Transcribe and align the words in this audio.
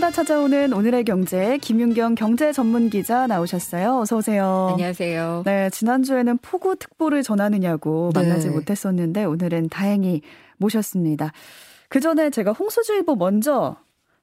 주말마다 0.00 0.10
찾아오는 0.10 0.72
오늘의 0.72 1.04
경제 1.04 1.58
김윤경 1.58 2.14
경제 2.14 2.52
전문 2.52 2.88
기자 2.88 3.26
나오셨어요. 3.26 3.98
어서 4.00 4.16
오세요. 4.16 4.70
안녕하세요. 4.72 5.42
네, 5.44 5.68
지난주에는 5.70 6.38
폭우 6.38 6.76
특보를 6.76 7.22
전하느냐고 7.22 8.10
만나지 8.14 8.48
네. 8.48 8.54
못했었는데 8.54 9.24
오늘은 9.24 9.68
다행히 9.68 10.22
모셨습니다. 10.56 11.32
그 11.88 12.00
전에 12.00 12.30
제가 12.30 12.52
홍수주의보 12.52 13.16
먼저 13.16 13.76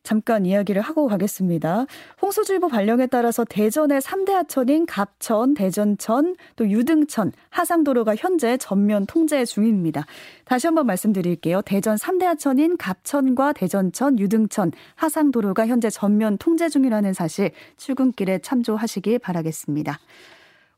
잠깐 0.08 0.46
이야기를 0.46 0.82
하고 0.82 1.10
가겠습니다. 1.10 1.86
홍수주의보 2.22 2.70
발령에 2.70 3.08
따라서 3.08 3.44
대전의 3.44 4.00
3대 4.00 4.32
하천인 4.32 4.86
갑천, 4.86 5.54
대전천, 5.54 6.38
또 6.56 6.70
유등천, 6.70 7.34
하상도로가 7.50 8.16
현재 8.16 8.56
전면 8.56 9.06
통제 9.06 9.44
중입니다. 9.44 10.06
다시 10.46 10.66
한번 10.66 10.86
말씀드릴게요. 10.86 11.62
대전 11.64 11.98
3대 11.98 12.24
하천인 12.24 12.78
갑천과 12.78 13.52
대전천, 13.52 14.18
유등천, 14.18 14.72
하상도로가 14.96 15.68
현재 15.68 15.90
전면 15.90 16.38
통제 16.38 16.70
중이라는 16.70 17.12
사실 17.12 17.52
출근길에 17.76 18.40
참조하시기 18.40 19.20
바라겠습니다. 19.20 20.00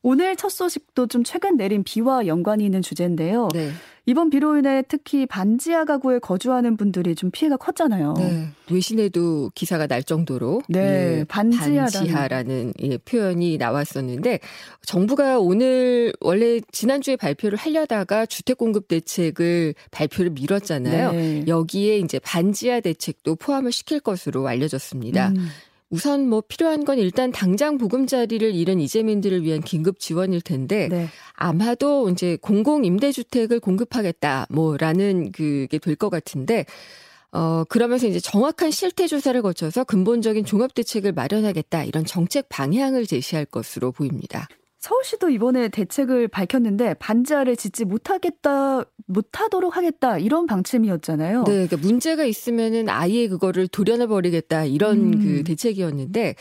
오늘 0.02 0.34
첫 0.34 0.48
소식도 0.48 1.06
좀 1.06 1.22
최근 1.22 1.56
내린 1.56 1.84
비와 1.84 2.26
연관이 2.26 2.64
있는 2.64 2.82
주제인데요. 2.82 3.48
네. 3.52 3.70
이번 4.10 4.28
비로 4.28 4.56
인해 4.56 4.82
특히 4.88 5.24
반지하 5.24 5.84
가구에 5.84 6.18
거주하는 6.18 6.76
분들이 6.76 7.14
좀 7.14 7.30
피해가 7.30 7.56
컸잖아요. 7.56 8.14
네. 8.18 8.48
외신에도 8.68 9.52
기사가 9.54 9.86
날 9.86 10.02
정도로 10.02 10.62
네, 10.68 11.20
예, 11.20 11.24
반지하라는, 11.28 11.92
반지하라는 11.92 12.74
예, 12.82 12.98
표현이 12.98 13.56
나왔었는데 13.58 14.40
정부가 14.84 15.38
오늘 15.38 16.12
원래 16.20 16.58
지난주에 16.72 17.14
발표를 17.14 17.56
하려다가 17.56 18.26
주택 18.26 18.58
공급 18.58 18.88
대책을 18.88 19.74
발표를 19.92 20.32
미뤘잖아요. 20.32 21.12
네. 21.12 21.44
여기에 21.46 21.98
이제 21.98 22.18
반지하 22.18 22.80
대책도 22.80 23.36
포함을 23.36 23.70
시킬 23.70 24.00
것으로 24.00 24.48
알려졌습니다. 24.48 25.28
음. 25.28 25.50
우선 25.90 26.28
뭐 26.28 26.40
필요한 26.46 26.84
건 26.84 26.98
일단 26.98 27.32
당장 27.32 27.76
보금자리를 27.76 28.54
잃은 28.54 28.80
이재민들을 28.80 29.42
위한 29.42 29.60
긴급 29.60 29.98
지원일 29.98 30.40
텐데 30.40 30.88
네. 30.88 31.08
아마도 31.34 32.08
이제 32.10 32.38
공공 32.40 32.84
임대주택을 32.84 33.58
공급하겠다 33.60 34.46
뭐라는 34.50 35.32
그게 35.32 35.78
될 35.78 35.96
것 35.96 36.08
같은데 36.08 36.64
어 37.32 37.64
그러면서 37.68 38.06
이제 38.06 38.20
정확한 38.20 38.70
실태 38.70 39.06
조사를 39.06 39.40
거쳐서 39.42 39.84
근본적인 39.84 40.44
종합 40.44 40.74
대책을 40.74 41.12
마련하겠다 41.12 41.84
이런 41.84 42.04
정책 42.04 42.48
방향을 42.48 43.06
제시할 43.06 43.44
것으로 43.44 43.92
보입니다. 43.92 44.48
서울시도 44.80 45.28
이번에 45.28 45.68
대책을 45.68 46.28
밝혔는데 46.28 46.94
반지하를 46.94 47.54
짓지 47.54 47.84
못하겠다, 47.84 48.84
못하도록 49.06 49.76
하겠다 49.76 50.16
이런 50.16 50.46
방침이었잖아요. 50.46 51.44
네, 51.44 51.52
그러니까 51.52 51.76
문제가 51.76 52.24
있으면은 52.24 52.88
아예 52.88 53.28
그거를 53.28 53.68
도려내 53.68 54.06
버리겠다 54.06 54.64
이런 54.64 55.12
음. 55.12 55.22
그 55.22 55.44
대책이었는데 55.44 56.34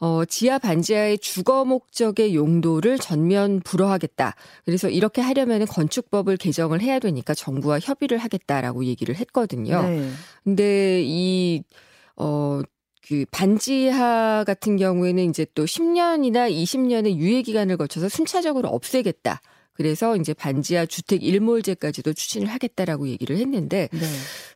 어 0.00 0.24
지하 0.26 0.58
반지하의 0.58 1.18
주거 1.18 1.64
목적의 1.64 2.34
용도를 2.34 2.98
전면 2.98 3.60
불허하겠다. 3.60 4.34
그래서 4.66 4.90
이렇게 4.90 5.22
하려면은 5.22 5.64
건축법을 5.66 6.36
개정을 6.36 6.82
해야 6.82 6.98
되니까 6.98 7.32
정부와 7.32 7.78
협의를 7.80 8.18
하겠다라고 8.18 8.84
얘기를 8.84 9.16
했거든요. 9.16 9.82
네. 9.82 10.10
근데 10.44 11.02
이 11.02 11.64
어 12.16 12.62
그 13.06 13.24
반지하 13.30 14.42
같은 14.44 14.76
경우에는 14.76 15.30
이제 15.30 15.46
또 15.54 15.64
10년이나 15.64 16.50
20년의 16.50 17.16
유예 17.16 17.42
기간을 17.42 17.76
거쳐서 17.76 18.08
순차적으로 18.08 18.68
없애겠다. 18.68 19.40
그래서 19.74 20.16
이제 20.16 20.32
반지하 20.32 20.86
주택 20.86 21.22
일몰제까지도 21.22 22.14
추진을 22.14 22.48
하겠다라고 22.48 23.08
얘기를 23.08 23.36
했는데 23.36 23.88
네. 23.92 24.00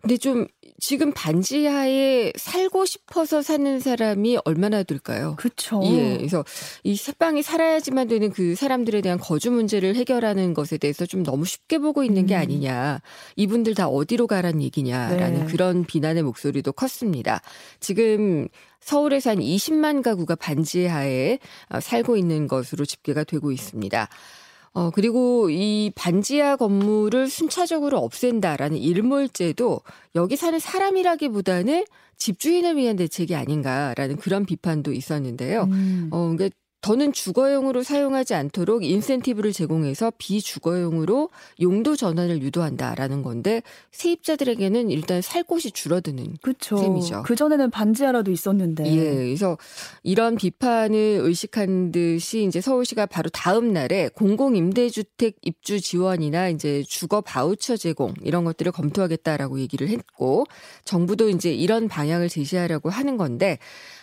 근데 0.01 0.17
좀 0.17 0.47
지금 0.81 1.13
반지하에 1.13 2.33
살고 2.37 2.87
싶어서 2.87 3.43
사는 3.43 3.79
사람이 3.79 4.39
얼마나 4.45 4.83
될까요? 4.83 5.35
그렇죠. 5.39 5.83
예. 5.85 6.17
그래서 6.17 6.45
이 6.83 6.97
새방이 6.97 7.43
살아야지만 7.43 8.09
되는 8.09 8.31
그 8.31 8.55
사람들에 8.55 9.01
대한 9.03 9.19
거주 9.19 9.51
문제를 9.51 9.95
해결하는 9.95 10.55
것에 10.55 10.79
대해서 10.79 11.07
좀 11.07 11.23
너무 11.23 11.45
쉽게 11.45 11.79
보고 11.79 12.03
있는 12.03 12.27
게 12.27 12.35
음. 12.35 12.41
아니냐. 12.41 13.01
이분들 13.37 13.75
다 13.75 13.89
어디로 13.89 14.27
가란 14.27 14.63
얘기냐라는 14.63 15.41
네. 15.41 15.47
그런 15.47 15.85
비난의 15.85 16.23
목소리도 16.23 16.73
컸습니다. 16.73 17.43
지금 17.79 18.49
서울에서 18.81 19.31
한 19.31 19.39
20만 19.39 20.03
가구가 20.03 20.37
반지하에 20.37 21.39
어, 21.69 21.81
살고 21.81 22.17
있는 22.17 22.49
것으로 22.49 22.85
집계가 22.85 23.25
되고 23.25 23.53
있습니다. 23.53 24.09
어, 24.73 24.91
그리고 24.91 25.51
이 25.51 25.91
반지하 25.95 26.57
건물을 26.57 27.29
순차적으로 27.29 27.99
없앤다라는 27.99 28.77
일몰제도 28.77 29.81
여기 30.15 30.37
사는 30.37 30.59
사람이라기보다는 30.59 31.85
집주인을 32.17 32.77
위한 32.77 32.97
대책이 32.97 33.35
아닌가라는 33.35 34.17
그런 34.17 34.45
비판도 34.45 34.93
있었는데요. 34.93 35.65
음. 35.65 36.09
어, 36.13 36.31
그러니까 36.31 36.51
더는 36.81 37.13
주거용으로 37.13 37.83
사용하지 37.83 38.35
않도록 38.35 38.85
인센티브를 38.85 39.53
제공해서 39.53 40.13
비주거용으로 40.17 41.29
용도 41.61 41.95
전환을 41.95 42.41
유도한다라는 42.43 43.23
건데 43.23 43.63
세입자들에게는 43.91 44.91
일단 44.91 45.21
살 45.21 45.43
곳이 45.43 45.73
줄어드는 45.73 46.39
그쵸. 46.41 46.79
셈이죠. 46.79 47.23
그 47.25 47.37
전에는 47.37 47.71
반지하라도 47.71 48.31
있었는데. 48.31 48.87
예, 48.87 49.15
그래서 49.15 49.59
이런 50.03 50.37
비판을 50.37 51.21
의식한 51.23 51.93
듯이 51.93 52.45
이제 52.45 52.61
서울시가 52.61 53.07
바로 53.07 53.29
다음 53.31 53.73
날에 53.73 54.09
공공 54.15 54.57
임대주택 54.57 55.37
입주 55.43 55.81
지원이나 55.81 56.49
이제 56.49 56.83
주거 56.87 57.21
바우처 57.21 57.77
제공 57.77 58.15
이런 58.23 58.45
것들을 58.45 58.73
검토하겠다라고 58.73 59.61
얘기를 59.61 59.89
했고 59.89 60.47
정부도 60.85 61.29
이제 61.29 61.53
이런 61.53 61.89
방향을 61.89 62.29
제시하려고 62.29 62.89
하는 62.89 63.19
건데 63.19 63.59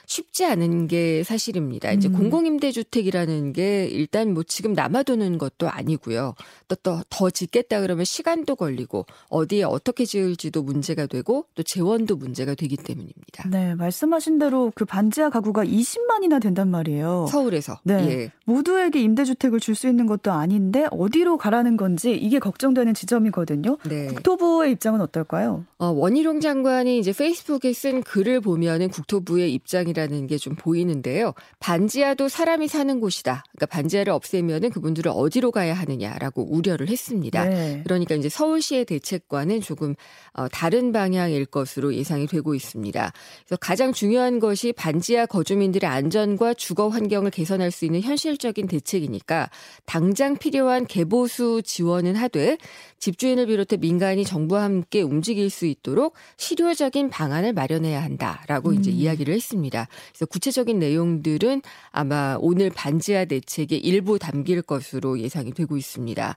쉽지 0.07 0.45
않은 0.45 0.87
게 0.87 1.23
사실입니다. 1.23 1.91
이제 1.91 2.07
음. 2.09 2.13
공공임대주택이라는 2.13 3.53
게 3.53 3.85
일단 3.85 4.33
뭐 4.33 4.43
지금 4.43 4.73
남아도는 4.73 5.37
것도 5.37 5.69
아니고요. 5.69 6.33
또또더 6.67 7.29
짓겠다 7.29 7.81
그러면 7.81 8.03
시간도 8.03 8.55
걸리고 8.55 9.05
어디에 9.29 9.63
어떻게 9.63 10.05
지을지도 10.05 10.63
문제가 10.63 11.05
되고 11.05 11.45
또 11.55 11.63
재원도 11.63 12.15
문제가 12.15 12.55
되기 12.55 12.75
때문입니다. 12.75 13.49
네, 13.49 13.75
말씀하신 13.75 14.39
대로 14.39 14.71
그 14.75 14.85
반지하 14.85 15.29
가구가 15.29 15.63
20만이나 15.65 16.41
된단 16.41 16.69
말이에요. 16.71 17.27
서울에서. 17.29 17.79
네. 17.83 17.93
예. 18.09 18.31
모두에게 18.45 18.99
임대주택을 19.01 19.59
줄 19.59 19.77
수 19.77 19.87
있는 19.87 20.07
것도 20.07 20.31
아닌데 20.31 20.87
어디로 20.89 21.37
가라는 21.37 21.77
건지 21.77 22.11
이게 22.11 22.39
걱정되는 22.39 22.95
지점이거든요. 22.95 23.77
네. 23.87 24.07
국토부의 24.07 24.71
입장은 24.71 25.01
어떨까요? 25.01 25.65
어, 25.77 25.87
원희룡 25.89 26.39
장관이 26.39 26.97
이제 26.97 27.13
페이스북에 27.13 27.71
쓴 27.73 28.01
글을 28.01 28.41
보면은 28.41 28.89
국토부의 28.89 29.53
입장이 29.53 29.93
이라는 29.97 30.27
게 30.27 30.37
좀 30.37 30.55
보이는데요. 30.55 31.33
반지하도 31.59 32.29
사람이 32.29 32.67
사는 32.67 32.99
곳이다. 32.99 33.43
그러니까 33.51 33.65
반지하를 33.65 34.13
없애면은 34.13 34.69
그분들을 34.69 35.11
어디로 35.13 35.51
가야 35.51 35.73
하느냐라고 35.73 36.43
우려를 36.49 36.89
했습니다. 36.89 37.43
네. 37.45 37.81
그러니까 37.83 38.15
이제 38.15 38.29
서울시의 38.29 38.85
대책과는 38.85 39.61
조금 39.61 39.95
어, 40.33 40.47
다른 40.47 40.91
방향일 40.91 41.45
것으로 41.47 41.93
예상이 41.95 42.27
되고 42.27 42.53
있습니다. 42.53 43.11
그래서 43.45 43.57
가장 43.59 43.93
중요한 43.93 44.39
것이 44.39 44.71
반지하 44.73 45.25
거주민들의 45.25 45.89
안전과 45.89 46.53
주거 46.53 46.87
환경을 46.89 47.31
개선할 47.31 47.71
수 47.71 47.85
있는 47.85 48.01
현실적인 48.01 48.67
대책이니까 48.67 49.49
당장 49.85 50.37
필요한 50.37 50.85
개보수 50.85 51.63
지원은 51.65 52.15
하되 52.15 52.57
집주인을 52.99 53.47
비롯해 53.47 53.77
민간이 53.77 54.23
정부와 54.23 54.63
함께 54.63 55.01
움직일 55.01 55.49
수 55.49 55.65
있도록 55.65 56.13
실효적인 56.37 57.09
방안을 57.09 57.53
마련해야 57.53 58.03
한다라고 58.03 58.69
음. 58.69 58.75
이제 58.75 58.91
이야기를 58.91 59.33
했습니다. 59.33 59.87
그래서 60.09 60.25
구체적인 60.25 60.79
내용들은 60.79 61.61
아마 61.91 62.37
오늘 62.39 62.69
반지하 62.69 63.25
대책의 63.25 63.79
일부 63.79 64.19
담길 64.19 64.61
것으로 64.61 65.19
예상이 65.19 65.53
되고 65.53 65.77
있습니다. 65.77 66.35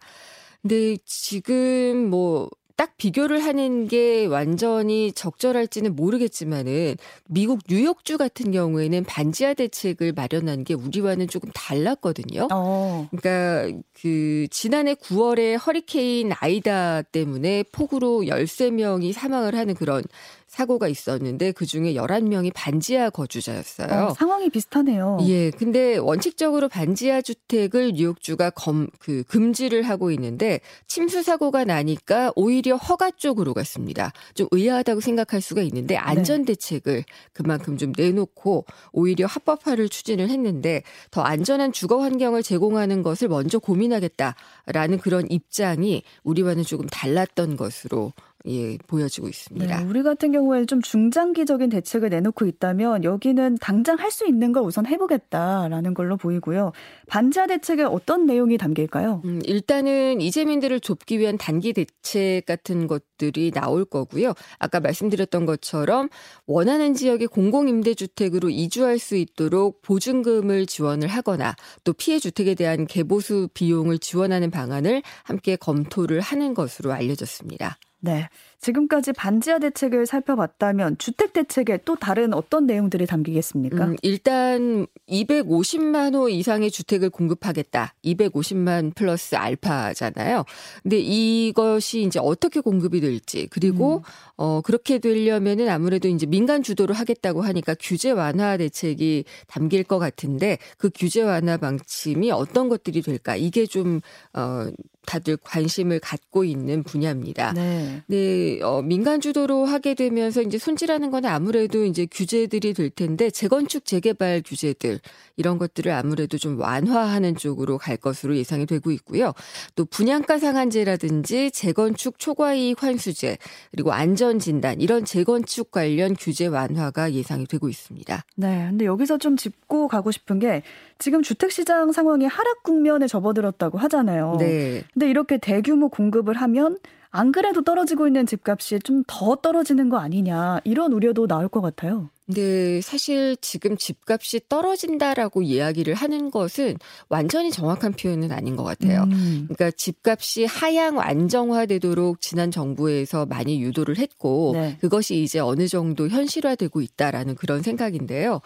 근데 0.62 0.96
지금 1.06 2.10
뭐 2.10 2.50
딱 2.80 2.96
비교를 2.96 3.44
하는 3.44 3.88
게 3.88 4.24
완전히 4.24 5.12
적절할지는 5.12 5.94
모르겠지만은 5.96 6.96
미국 7.28 7.58
뉴욕주 7.68 8.16
같은 8.16 8.52
경우에는 8.52 9.04
반지하 9.04 9.52
대책을 9.52 10.14
마련한 10.14 10.64
게 10.64 10.72
우리와는 10.72 11.28
조금 11.28 11.50
달랐거든요. 11.52 12.48
어. 12.50 13.06
그러니까 13.10 13.78
그 14.00 14.46
지난해 14.50 14.94
9월에 14.94 15.58
허리케인 15.62 16.32
아이다 16.34 17.02
때문에 17.02 17.64
폭우로 17.64 18.22
13명이 18.22 19.12
사망을 19.12 19.56
하는 19.56 19.74
그런 19.74 20.02
사고가 20.50 20.88
있었는데 20.88 21.52
그 21.52 21.64
중에 21.64 21.94
11명이 21.94 22.50
반지하 22.52 23.08
거주자였어요. 23.10 24.06
어, 24.06 24.14
상황이 24.14 24.50
비슷하네요. 24.50 25.18
예. 25.28 25.50
근데 25.52 25.96
원칙적으로 25.96 26.68
반지하 26.68 27.22
주택을 27.22 27.92
뉴욕주가 27.92 28.50
검, 28.50 28.88
그 28.98 29.22
금지를 29.28 29.82
하고 29.82 30.10
있는데 30.10 30.58
침수 30.88 31.22
사고가 31.22 31.64
나니까 31.64 32.32
오히려 32.34 32.74
허가 32.74 33.12
쪽으로 33.12 33.54
갔습니다. 33.54 34.12
좀 34.34 34.48
의아하다고 34.50 35.00
생각할 35.00 35.40
수가 35.40 35.62
있는데 35.62 35.96
안전 35.96 36.40
네. 36.40 36.46
대책을 36.46 37.04
그만큼 37.32 37.76
좀 37.76 37.92
내놓고 37.96 38.64
오히려 38.90 39.26
합법화를 39.26 39.88
추진을 39.88 40.30
했는데 40.30 40.82
더 41.12 41.22
안전한 41.22 41.70
주거 41.70 42.00
환경을 42.02 42.42
제공하는 42.42 43.04
것을 43.04 43.28
먼저 43.28 43.60
고민하겠다라는 43.60 44.98
그런 45.00 45.30
입장이 45.30 46.02
우리와는 46.24 46.64
조금 46.64 46.86
달랐던 46.88 47.56
것으로 47.56 48.12
예, 48.46 48.78
보여지고 48.86 49.28
있습니다. 49.28 49.78
네, 49.78 49.84
우리 49.84 50.02
같은 50.02 50.32
경우에는 50.32 50.66
좀 50.66 50.80
중장기적인 50.82 51.68
대책을 51.70 52.08
내놓고 52.08 52.46
있다면 52.46 53.04
여기는 53.04 53.58
당장 53.60 53.98
할 53.98 54.10
수 54.10 54.26
있는 54.26 54.50
걸 54.52 54.64
우선 54.64 54.86
해보겠다라는 54.86 55.94
걸로 55.94 56.16
보이고요. 56.16 56.72
반자 57.06 57.46
대책에 57.46 57.84
어떤 57.84 58.26
내용이 58.26 58.58
담길까요? 58.58 59.22
음, 59.24 59.40
일단은 59.44 60.20
이재민들을 60.20 60.80
좁기 60.80 61.20
위한 61.20 61.38
단기 61.38 61.72
대책 61.72 62.44
같은 62.44 62.88
것들이 62.88 63.52
나올 63.52 63.84
거고요. 63.84 64.34
아까 64.58 64.80
말씀드렸던 64.80 65.46
것처럼 65.46 66.08
원하는 66.46 66.94
지역의 66.94 67.28
공공임대주택으로 67.28 68.50
이주할 68.50 68.98
수 68.98 69.14
있도록 69.14 69.82
보증금을 69.82 70.66
지원을 70.66 71.06
하거나 71.06 71.54
또 71.84 71.92
피해 71.92 72.18
주택에 72.18 72.54
대한 72.56 72.86
개보수 72.86 73.48
비용을 73.54 73.98
지원하는 73.98 74.50
방안을 74.50 75.02
함께 75.22 75.54
검토를 75.54 76.20
하는 76.20 76.54
것으로 76.54 76.92
알려졌습니다. 76.92 77.78
네. 78.00 78.28
지금까지 78.60 79.12
반지하 79.12 79.58
대책을 79.58 80.06
살펴봤다면 80.06 80.98
주택 80.98 81.32
대책에 81.32 81.80
또 81.84 81.96
다른 81.96 82.34
어떤 82.34 82.66
내용들이 82.66 83.06
담기겠습니까? 83.06 83.84
음, 83.86 83.96
일단 84.02 84.86
250만 85.08 86.14
호 86.14 86.28
이상의 86.28 86.70
주택을 86.70 87.10
공급하겠다. 87.10 87.94
250만 88.04 88.94
플러스 88.94 89.34
알파잖아요. 89.34 90.44
근데 90.82 90.98
이것이 90.98 92.02
이제 92.02 92.20
어떻게 92.22 92.60
공급이 92.60 93.00
될지 93.00 93.46
그리고 93.50 93.98
음. 93.98 94.02
어 94.36 94.60
그렇게 94.60 94.98
되려면은 94.98 95.68
아무래도 95.68 96.08
이제 96.08 96.26
민간 96.26 96.62
주도로 96.62 96.94
하겠다고 96.94 97.42
하니까 97.42 97.74
규제 97.80 98.10
완화 98.10 98.56
대책이 98.56 99.24
담길 99.46 99.84
것 99.84 99.98
같은데 99.98 100.58
그 100.76 100.90
규제 100.94 101.22
완화 101.22 101.56
방침이 101.56 102.30
어떤 102.30 102.68
것들이 102.68 103.02
될까? 103.02 103.36
이게 103.36 103.66
좀 103.66 104.00
어 104.32 104.70
다들 105.06 105.36
관심을 105.38 105.98
갖고 105.98 106.44
있는 106.44 106.82
분야입니다. 106.82 107.52
네. 107.52 108.02
네, 108.06 108.49
어, 108.62 108.82
민간 108.82 109.20
주도로 109.20 109.64
하게 109.64 109.94
되면서 109.94 110.42
이제 110.42 110.58
손질하는 110.58 111.10
거는 111.10 111.28
아무래도 111.30 111.84
이제 111.84 112.06
규제들이 112.10 112.74
될 112.74 112.90
텐데 112.90 113.30
재건축 113.30 113.84
재개발 113.84 114.42
규제들 114.44 114.98
이런 115.36 115.58
것들을 115.58 115.90
아무래도 115.92 116.38
좀 116.38 116.58
완화하는 116.60 117.36
쪽으로 117.36 117.78
갈 117.78 117.96
것으로 117.96 118.36
예상이 118.36 118.66
되고 118.66 118.90
있고요. 118.90 119.32
또 119.76 119.84
분양가 119.84 120.38
상한제라든지 120.38 121.50
재건축 121.50 122.18
초과이익 122.18 122.82
환수제 122.82 123.38
그리고 123.70 123.92
안전 123.92 124.38
진단 124.38 124.80
이런 124.80 125.04
재건축 125.04 125.70
관련 125.70 126.14
규제 126.18 126.46
완화가 126.46 127.12
예상이 127.12 127.46
되고 127.46 127.68
있습니다. 127.68 128.24
네. 128.36 128.66
근데 128.70 128.84
여기서 128.84 129.18
좀 129.18 129.36
짚고 129.36 129.88
가고 129.88 130.10
싶은 130.10 130.38
게 130.38 130.62
지금 130.98 131.22
주택 131.22 131.52
시장 131.52 131.92
상황이 131.92 132.26
하락 132.26 132.62
국면에 132.62 133.06
접어들었다고 133.06 133.78
하잖아요. 133.78 134.36
네. 134.38 134.82
근데 134.92 135.08
이렇게 135.08 135.38
대규모 135.38 135.88
공급을 135.88 136.34
하면 136.34 136.78
안 137.10 137.32
그래도 137.32 137.62
떨어지고 137.62 138.06
있는 138.06 138.26
집값이 138.26 138.78
좀 138.80 139.02
더 139.06 139.34
떨어지는 139.36 139.88
거 139.88 139.98
아니냐 139.98 140.60
이런 140.64 140.92
우려도 140.92 141.26
나올 141.26 141.48
것 141.48 141.60
같아요. 141.60 142.10
네, 142.26 142.80
사실 142.80 143.36
지금 143.40 143.76
집값이 143.76 144.42
떨어진다라고 144.48 145.42
이야기를 145.42 145.94
하는 145.94 146.30
것은 146.30 146.76
완전히 147.08 147.50
정확한 147.50 147.92
표현은 147.94 148.30
아닌 148.30 148.54
것 148.54 148.62
같아요. 148.62 149.02
음. 149.02 149.48
그러니까 149.48 149.72
집값이 149.72 150.44
하향 150.44 151.00
안정화되도록 151.00 152.20
지난 152.20 152.52
정부에서 152.52 153.26
많이 153.26 153.60
유도를 153.60 153.98
했고 153.98 154.52
네. 154.54 154.78
그것이 154.80 155.22
이제 155.22 155.40
어느 155.40 155.66
정도 155.66 156.08
현실화되고 156.08 156.80
있다라는 156.80 157.34
그런 157.34 157.62
생각인데요. 157.62 158.40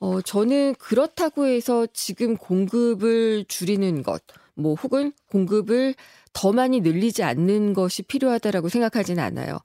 어, 0.00 0.20
저는 0.22 0.74
그렇다고 0.78 1.46
해서 1.46 1.86
지금 1.92 2.36
공급을 2.36 3.44
줄이는 3.46 4.02
것, 4.02 4.22
뭐 4.54 4.74
혹은 4.74 5.12
공급을 5.30 5.94
더 6.32 6.52
많이 6.52 6.80
늘리지 6.80 7.22
않는 7.22 7.74
것이 7.74 8.02
필요하다라고 8.02 8.68
생각하지는 8.68 9.22
않아요. 9.22 9.58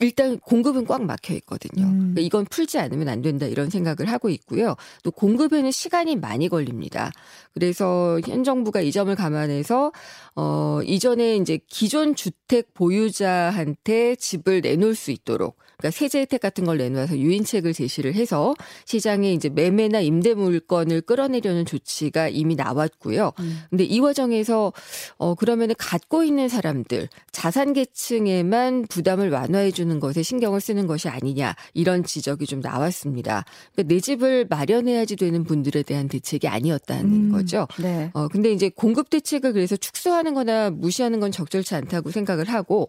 일단 0.00 0.38
공급은 0.38 0.86
꽉 0.86 1.02
막혀 1.04 1.34
있거든요. 1.34 1.86
음. 1.86 1.98
그러니까 1.98 2.20
이건 2.20 2.44
풀지 2.46 2.78
않으면 2.78 3.08
안 3.08 3.22
된다 3.22 3.46
이런 3.46 3.70
생각을 3.70 4.10
하고 4.10 4.28
있고요. 4.28 4.76
또 5.02 5.10
공급에는 5.10 5.70
시간이 5.70 6.16
많이 6.16 6.48
걸립니다. 6.48 7.10
그래서 7.52 8.20
현 8.26 8.44
정부가 8.44 8.80
이 8.80 8.92
점을 8.92 9.14
감안해서 9.14 9.92
어 10.36 10.80
이전에 10.84 11.36
이제 11.36 11.58
기존 11.68 12.14
주택 12.14 12.74
보유자한테 12.74 14.16
집을 14.16 14.60
내놓을 14.60 14.94
수 14.94 15.10
있도록 15.10 15.56
그러니까 15.80 15.90
세제 15.90 16.20
혜택 16.20 16.40
같은 16.40 16.64
걸 16.64 16.78
내놓아서 16.78 17.18
유인책을 17.18 17.72
제시를 17.72 18.14
해서 18.14 18.54
시장에 18.84 19.32
이제 19.32 19.48
매매나 19.48 20.00
임대 20.00 20.34
물건을 20.34 21.00
끌어내려는 21.00 21.64
조치가 21.64 22.28
이미 22.28 22.54
나왔고요. 22.54 23.32
음. 23.40 23.58
근데 23.70 23.84
이 23.84 24.00
과정에서 24.00 24.72
어 25.16 25.34
그러면은 25.34 25.74
갖고 25.78 26.22
있는 26.22 26.48
사람들 26.48 27.08
자산 27.32 27.72
계층에만 27.72 28.86
부담을 28.88 29.30
완화해 29.30 29.70
주는 29.70 29.98
것에 30.00 30.22
신경을 30.22 30.60
쓰는 30.60 30.86
것이 30.86 31.08
아니냐 31.08 31.54
이런 31.74 32.04
지적이 32.04 32.46
좀 32.46 32.60
나왔습니다. 32.60 33.44
그러니까 33.72 33.94
내 33.94 34.00
집을 34.00 34.46
마련해야지 34.48 35.16
되는 35.16 35.44
분들에 35.44 35.82
대한 35.82 36.08
대책이 36.08 36.46
아니었다는 36.46 37.04
음. 37.04 37.32
거죠. 37.32 37.66
네. 37.80 38.10
어 38.12 38.28
근데 38.28 38.52
이제 38.52 38.68
공급 38.68 39.10
대책을 39.10 39.52
그래서 39.52 39.76
축소하는 39.76 40.34
거나 40.34 40.70
무시하는 40.70 41.20
건 41.20 41.32
적절치 41.32 41.74
않다고 41.74 42.10
생각을 42.10 42.48
하고 42.48 42.88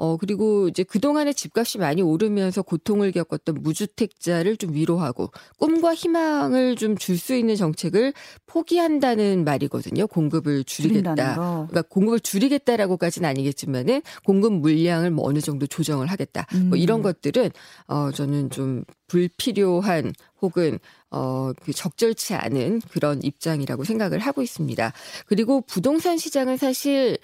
어, 0.00 0.16
그리고 0.16 0.66
이제 0.68 0.82
그동안에 0.82 1.34
집값이 1.34 1.76
많이 1.76 2.00
오르면서 2.00 2.62
고통을 2.62 3.12
겪었던 3.12 3.56
무주택자를 3.60 4.56
좀 4.56 4.72
위로하고 4.72 5.30
꿈과 5.58 5.94
희망을 5.94 6.76
좀 6.76 6.96
줄 6.96 7.20
수 7.20 7.34
있는 7.34 7.54
정책을 7.54 8.14
포기한다는 8.46 9.44
말이거든요. 9.44 10.06
공급을 10.06 10.64
줄이겠다. 10.64 11.34
그러니까 11.68 11.82
공급을 11.82 12.20
줄이겠다라고까지는 12.20 13.28
아니겠지만은 13.28 14.00
공급 14.24 14.54
물량을 14.54 15.10
뭐 15.10 15.28
어느 15.28 15.40
정도 15.40 15.66
조정을 15.66 16.06
하겠다. 16.06 16.46
뭐 16.50 16.60
음. 16.60 16.68
뭐 16.70 16.78
이런 16.78 17.02
것들은 17.02 17.50
어, 17.88 18.10
저는 18.10 18.48
좀 18.50 18.84
불필요한 19.08 20.14
혹은 20.40 20.78
어, 21.10 21.52
그 21.62 21.72
적절치 21.72 22.34
않은 22.34 22.80
그런 22.90 23.22
입장이라고 23.22 23.84
생각을 23.84 24.18
하고 24.20 24.40
있습니다. 24.40 24.92
그리고 25.26 25.60
부동산 25.60 26.16
시장은 26.16 26.56
사실 26.56 27.18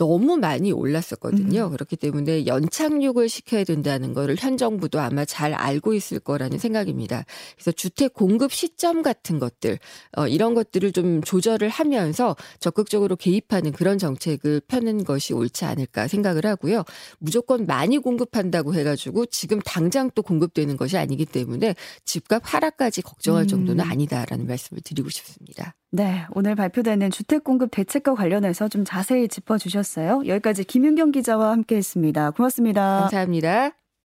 너무 0.00 0.38
많이 0.38 0.72
올랐었거든요. 0.72 1.66
음. 1.66 1.72
그렇기 1.72 1.94
때문에 1.96 2.46
연착륙을 2.46 3.28
시켜야 3.28 3.64
된다는 3.64 4.14
거를 4.14 4.34
현 4.38 4.56
정부도 4.56 4.98
아마 4.98 5.26
잘 5.26 5.52
알고 5.52 5.92
있을 5.92 6.20
거라는 6.20 6.58
생각입니다. 6.58 7.26
그래서 7.54 7.70
주택 7.70 8.14
공급 8.14 8.50
시점 8.50 9.02
같은 9.02 9.38
것들 9.38 9.78
어, 10.16 10.26
이런 10.26 10.54
것들을 10.54 10.92
좀 10.92 11.20
조절을 11.20 11.68
하면서 11.68 12.34
적극적으로 12.60 13.14
개입하는 13.14 13.72
그런 13.72 13.98
정책을 13.98 14.62
펴는 14.68 15.04
것이 15.04 15.34
옳지 15.34 15.66
않을까 15.66 16.08
생각을 16.08 16.46
하고요. 16.46 16.84
무조건 17.18 17.66
많이 17.66 17.98
공급한다고 17.98 18.74
해가지고 18.74 19.26
지금 19.26 19.60
당장 19.60 20.10
또 20.14 20.22
공급되는 20.22 20.78
것이 20.78 20.96
아니기 20.96 21.26
때문에 21.26 21.74
집값 22.06 22.40
하락까지 22.46 23.02
걱정할 23.02 23.46
정도는 23.46 23.84
음. 23.84 23.90
아니다라는 23.90 24.46
말씀을 24.46 24.80
드리고 24.82 25.10
싶습니다. 25.10 25.74
네, 25.92 26.24
오늘 26.30 26.54
발표되는 26.54 27.10
주택 27.10 27.42
공급 27.42 27.72
대책과 27.72 28.14
관련해서 28.14 28.68
좀 28.68 28.84
자세히 28.84 29.26
짚어주셨 29.26 29.84
어요. 29.98 30.22
여기까지 30.26 30.64
김윤경 30.64 31.12
기자와 31.12 31.50
함께했습니다. 31.52 32.30
고맙습니다. 32.32 33.00
감사합니다. 33.00 33.79